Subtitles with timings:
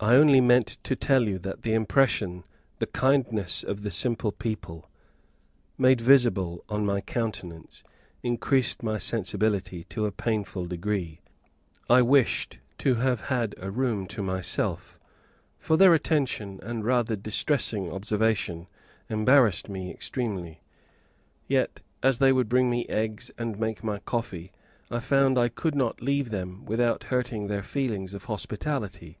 [0.00, 2.42] I only meant to tell you that the impression
[2.80, 4.90] the kindness of the simple people
[5.78, 7.84] made visible on my countenance
[8.20, 11.20] increased my sensibility to a painful degree.
[11.88, 14.98] I wished to have had a room to myself,
[15.56, 18.66] for their attention, and rather distressing observation,
[19.08, 20.62] embarrassed me extremely.
[21.46, 24.50] Yet, as they would bring me eggs, and make my coffee,
[24.90, 29.20] I found I could not leave them without hurting their feelings of hospitality.